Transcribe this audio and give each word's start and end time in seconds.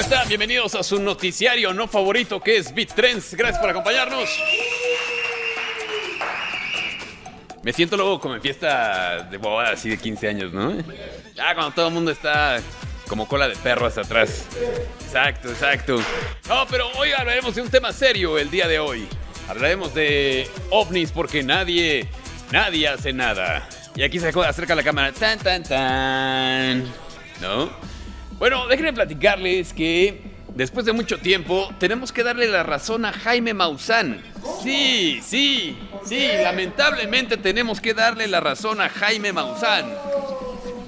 están? 0.00 0.26
Bienvenidos 0.28 0.74
a 0.74 0.82
su 0.82 1.00
noticiario 1.00 1.72
no 1.72 1.86
favorito 1.86 2.40
que 2.40 2.56
es 2.56 2.74
Beat 2.74 2.94
Trends. 2.94 3.34
Gracias 3.34 3.60
por 3.60 3.70
acompañarnos. 3.70 4.28
Me 7.62 7.72
siento 7.72 7.96
luego 7.96 8.18
como 8.18 8.34
en 8.34 8.42
fiesta 8.42 9.28
de 9.30 9.36
boda 9.36 9.70
así 9.70 9.88
de 9.88 9.96
15 9.96 10.28
años, 10.28 10.52
¿no? 10.52 10.74
Ya 11.34 11.54
cuando 11.54 11.72
todo 11.72 11.88
el 11.88 11.94
mundo 11.94 12.10
está 12.10 12.60
como 13.08 13.28
cola 13.28 13.46
de 13.48 13.56
perro 13.56 13.86
hasta 13.86 14.00
atrás. 14.00 14.46
Exacto, 15.04 15.50
exacto. 15.50 16.00
No, 16.48 16.66
pero 16.68 16.88
hoy 16.98 17.12
hablaremos 17.12 17.54
de 17.54 17.62
un 17.62 17.70
tema 17.70 17.92
serio 17.92 18.38
el 18.38 18.50
día 18.50 18.66
de 18.66 18.78
hoy. 18.78 19.06
Hablaremos 19.48 19.94
de 19.94 20.50
ovnis 20.70 21.12
porque 21.12 21.42
nadie, 21.42 22.08
nadie 22.50 22.88
hace 22.88 23.12
nada. 23.12 23.68
Y 23.94 24.02
aquí 24.02 24.18
se 24.18 24.28
acerca 24.28 24.74
la 24.74 24.82
cámara. 24.82 25.12
Tan, 25.12 25.38
tan, 25.38 25.62
tan. 25.62 26.84
¿No? 27.40 27.70
Bueno, 28.38 28.66
déjenme 28.66 28.92
platicarles 28.92 29.72
que 29.72 30.20
después 30.54 30.84
de 30.84 30.92
mucho 30.92 31.18
tiempo 31.18 31.72
tenemos 31.78 32.12
que 32.12 32.24
darle 32.24 32.48
la 32.48 32.64
razón 32.64 33.04
a 33.04 33.12
Jaime 33.12 33.54
Maussan. 33.54 34.20
Sí, 34.62 35.20
sí, 35.22 35.78
sí, 36.04 36.26
lamentablemente 36.42 37.36
tenemos 37.36 37.80
que 37.80 37.94
darle 37.94 38.26
la 38.26 38.40
razón 38.40 38.80
a 38.80 38.88
Jaime 38.88 39.32
Maussan. 39.32 39.86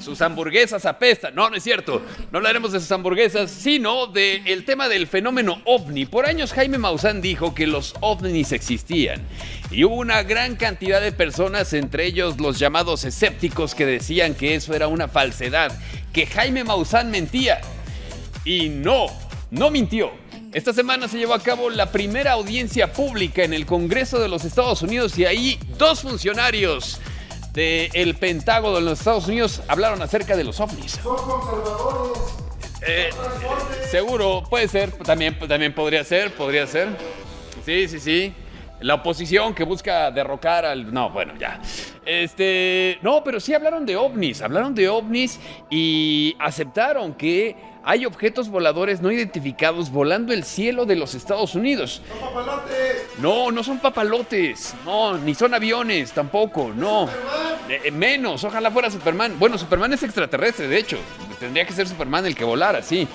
Sus 0.00 0.20
hamburguesas 0.20 0.84
apestan. 0.84 1.34
No, 1.34 1.50
no 1.50 1.56
es 1.56 1.62
cierto. 1.62 2.02
No 2.30 2.38
hablaremos 2.38 2.72
de 2.72 2.80
sus 2.80 2.90
hamburguesas, 2.90 3.50
sino 3.50 4.06
del 4.06 4.64
tema 4.64 4.88
del 4.88 5.06
fenómeno 5.06 5.62
ovni. 5.64 6.06
Por 6.06 6.26
años 6.26 6.52
Jaime 6.52 6.78
Maussan 6.78 7.20
dijo 7.20 7.54
que 7.54 7.66
los 7.66 7.94
ovnis 8.00 8.52
existían. 8.52 9.22
Y 9.72 9.84
hubo 9.84 9.94
una 9.94 10.22
gran 10.22 10.56
cantidad 10.56 11.00
de 11.00 11.12
personas, 11.12 11.72
entre 11.72 12.04
ellos 12.04 12.38
los 12.38 12.58
llamados 12.58 13.04
escépticos, 13.04 13.74
que 13.74 13.86
decían 13.86 14.34
que 14.34 14.54
eso 14.54 14.74
era 14.74 14.86
una 14.86 15.08
falsedad, 15.08 15.72
que 16.12 16.26
Jaime 16.26 16.62
Maussan 16.62 17.10
mentía. 17.10 17.62
Y 18.44 18.68
no, 18.68 19.06
no 19.50 19.70
mintió. 19.70 20.10
Esta 20.52 20.74
semana 20.74 21.08
se 21.08 21.16
llevó 21.16 21.32
a 21.32 21.42
cabo 21.42 21.70
la 21.70 21.90
primera 21.90 22.32
audiencia 22.32 22.92
pública 22.92 23.44
en 23.44 23.54
el 23.54 23.64
Congreso 23.64 24.18
de 24.18 24.28
los 24.28 24.44
Estados 24.44 24.82
Unidos 24.82 25.16
y 25.16 25.24
ahí 25.24 25.58
dos 25.78 26.02
funcionarios 26.02 27.00
del 27.54 28.14
Pentágono 28.16 28.74
de 28.76 28.82
los 28.82 28.98
Estados 28.98 29.26
Unidos 29.28 29.62
hablaron 29.68 30.02
acerca 30.02 30.36
de 30.36 30.44
los 30.44 30.60
ovnis. 30.60 30.98
Son 31.02 31.16
conservadores. 31.16 32.22
Eh, 32.86 33.10
seguro, 33.90 34.42
puede 34.50 34.68
ser, 34.68 34.90
también, 34.92 35.38
también 35.48 35.74
podría 35.74 36.04
ser, 36.04 36.34
podría 36.34 36.66
ser. 36.66 36.88
Sí, 37.64 37.88
sí, 37.88 38.00
sí. 38.00 38.34
La 38.82 38.94
oposición 38.94 39.54
que 39.54 39.64
busca 39.64 40.10
derrocar 40.10 40.64
al... 40.64 40.92
No, 40.92 41.10
bueno, 41.10 41.34
ya. 41.38 41.60
Este... 42.04 42.98
No, 43.02 43.22
pero 43.24 43.40
sí 43.40 43.54
hablaron 43.54 43.86
de 43.86 43.96
ovnis, 43.96 44.42
hablaron 44.42 44.74
de 44.74 44.88
ovnis 44.88 45.40
y 45.70 46.36
aceptaron 46.38 47.14
que 47.14 47.56
hay 47.84 48.06
objetos 48.06 48.48
voladores 48.48 49.00
no 49.00 49.10
identificados 49.10 49.90
volando 49.90 50.32
el 50.32 50.44
cielo 50.44 50.84
de 50.86 50.96
los 50.96 51.14
Estados 51.14 51.54
Unidos. 51.54 52.02
Son 52.08 52.18
papalotes. 52.20 53.06
No, 53.18 53.50
no 53.50 53.62
son 53.62 53.78
papalotes. 53.78 54.74
No, 54.84 55.18
ni 55.18 55.34
son 55.34 55.54
aviones 55.54 56.12
tampoco. 56.12 56.72
No. 56.74 57.08
Eh, 57.68 57.80
eh, 57.84 57.90
menos, 57.90 58.44
ojalá 58.44 58.70
fuera 58.70 58.90
Superman. 58.90 59.36
Bueno, 59.38 59.58
Superman 59.58 59.92
es 59.92 60.02
extraterrestre, 60.02 60.68
de 60.68 60.78
hecho. 60.78 60.98
Tendría 61.40 61.64
que 61.64 61.72
ser 61.72 61.88
Superman 61.88 62.26
el 62.26 62.36
que 62.36 62.44
volara, 62.44 62.82
sí. 62.82 63.08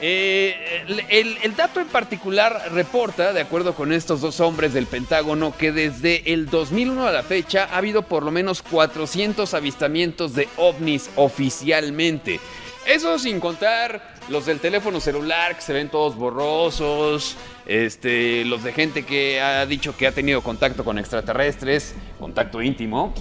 Eh, 0.00 0.84
el, 1.08 1.56
dato 1.56 1.80
en 1.80 1.86
particular 1.86 2.70
reporta, 2.72 3.32
de 3.32 3.40
acuerdo 3.40 3.74
con 3.74 3.92
estos 3.92 4.20
dos 4.20 4.40
hombres 4.40 4.74
del 4.74 4.86
Pentágono, 4.86 5.56
que 5.56 5.72
desde 5.72 6.32
el 6.32 6.50
2001 6.50 7.06
a 7.06 7.12
la 7.12 7.22
fecha 7.22 7.68
ha 7.72 7.78
habido 7.78 8.02
por 8.02 8.22
lo 8.22 8.30
menos 8.30 8.62
400 8.62 9.54
avistamientos 9.54 10.34
de 10.34 10.48
ovnis 10.56 11.10
oficialmente. 11.16 12.40
Eso 12.86 13.18
sin 13.18 13.40
contar 13.40 14.14
los 14.28 14.46
del 14.46 14.60
teléfono 14.60 15.00
celular 15.00 15.56
que 15.56 15.62
se 15.62 15.72
ven 15.72 15.88
todos 15.88 16.14
borrosos, 16.14 17.36
este, 17.66 18.44
los 18.44 18.62
de 18.62 18.72
gente 18.72 19.04
que 19.04 19.40
ha 19.40 19.66
dicho 19.66 19.96
que 19.96 20.06
ha 20.06 20.12
tenido 20.12 20.42
contacto 20.42 20.84
con 20.84 20.98
extraterrestres, 20.98 21.94
contacto 22.18 22.62
íntimo, 22.62 23.14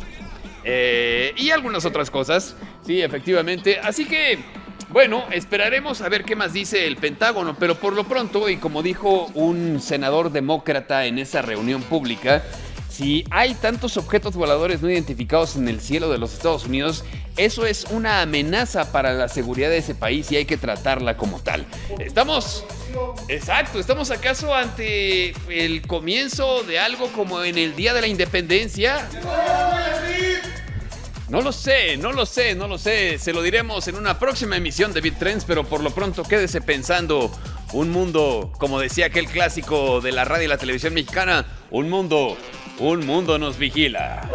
eh, 0.63 1.33
y 1.37 1.51
algunas 1.51 1.85
otras 1.85 2.09
cosas. 2.09 2.55
Sí, 2.85 3.01
efectivamente. 3.01 3.79
Así 3.79 4.05
que, 4.05 4.39
bueno, 4.95 5.25
esperaremos 5.29 5.99
a 5.99 6.07
ver 6.07 6.23
qué 6.23 6.37
más 6.37 6.53
dice 6.53 6.87
el 6.87 6.95
Pentágono, 6.95 7.57
pero 7.59 7.75
por 7.75 7.91
lo 7.91 8.05
pronto, 8.05 8.47
y 8.47 8.55
como 8.55 8.81
dijo 8.81 9.29
un 9.33 9.81
senador 9.81 10.31
demócrata 10.31 11.05
en 11.05 11.19
esa 11.19 11.41
reunión 11.41 11.81
pública, 11.81 12.43
si 12.89 13.25
hay 13.29 13.55
tantos 13.55 13.97
objetos 13.97 14.37
voladores 14.37 14.81
no 14.81 14.89
identificados 14.89 15.57
en 15.57 15.67
el 15.67 15.81
cielo 15.81 16.09
de 16.09 16.17
los 16.17 16.31
Estados 16.31 16.63
Unidos, 16.63 17.03
eso 17.35 17.65
es 17.65 17.83
una 17.91 18.21
amenaza 18.21 18.93
para 18.93 19.11
la 19.11 19.27
seguridad 19.27 19.67
de 19.69 19.79
ese 19.79 19.95
país 19.95 20.31
y 20.31 20.37
hay 20.37 20.45
que 20.45 20.55
tratarla 20.55 21.17
como 21.17 21.41
tal. 21.41 21.65
Estamos... 21.99 22.63
Exacto, 23.27 23.79
estamos 23.79 24.09
acaso 24.11 24.55
ante 24.55 25.33
el 25.49 25.81
comienzo 25.85 26.63
de 26.63 26.79
algo 26.79 27.09
como 27.09 27.43
en 27.43 27.57
el 27.57 27.75
Día 27.75 27.93
de 27.93 27.99
la 27.99 28.07
Independencia. 28.07 29.09
No 31.29 31.41
lo 31.41 31.51
sé, 31.51 31.97
no 31.97 32.11
lo 32.11 32.25
sé, 32.25 32.53
no 32.53 32.67
lo 32.67 32.77
sé. 32.77 33.17
Se 33.17 33.33
lo 33.33 33.41
diremos 33.41 33.87
en 33.87 33.95
una 33.95 34.19
próxima 34.19 34.57
emisión 34.57 34.93
de 34.93 35.01
Beat 35.01 35.17
Trends, 35.17 35.45
pero 35.45 35.63
por 35.63 35.81
lo 35.81 35.89
pronto 35.89 36.23
quédese 36.23 36.61
pensando 36.61 37.31
un 37.73 37.89
mundo, 37.89 38.51
como 38.59 38.79
decía 38.79 39.07
aquel 39.07 39.27
clásico 39.27 40.01
de 40.01 40.11
la 40.11 40.23
radio 40.23 40.45
y 40.45 40.47
la 40.47 40.57
televisión 40.57 40.93
mexicana, 40.93 41.45
un 41.71 41.89
mundo, 41.89 42.37
un 42.79 43.05
mundo 43.05 43.39
nos 43.39 43.57
vigila. 43.57 44.29